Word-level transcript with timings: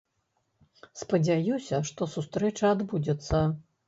Спадзяюся, 1.01 1.79
што 1.89 2.07
сустрэча 2.13 2.65
адбудзецца. 2.77 3.43